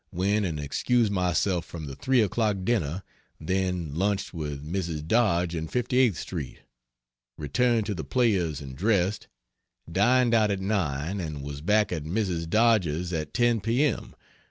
[0.11, 3.03] went and excused myself from the 3 o'clock dinner,
[3.39, 5.05] then lunched with Mrs.
[5.07, 6.61] Dodge in 58th street,
[7.37, 9.27] returned to the Players and dressed,
[9.91, 12.49] dined out at 9, and was back at Mrs.
[12.49, 13.83] Dodge's at 10 p.
[13.83, 14.15] m.